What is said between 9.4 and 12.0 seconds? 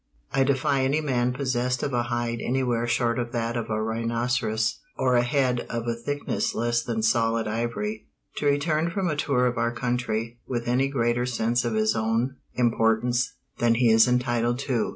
of our country with any greater sense of his